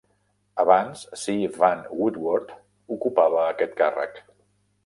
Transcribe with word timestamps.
Abans, 0.61 1.03
C. 1.25 1.35
Vann 1.59 1.81
Woodward 1.95 2.57
ocupava 2.97 3.47
aquest 3.47 3.81
càrrec. 3.83 4.23